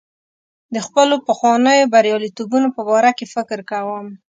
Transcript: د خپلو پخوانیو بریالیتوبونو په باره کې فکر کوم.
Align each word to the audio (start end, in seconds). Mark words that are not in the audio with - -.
د 0.73 0.77
خپلو 0.85 1.15
پخوانیو 1.27 1.91
بریالیتوبونو 1.93 2.67
په 2.75 2.81
باره 2.89 3.11
کې 3.17 3.25
فکر 3.33 3.59
کوم. 3.71 4.07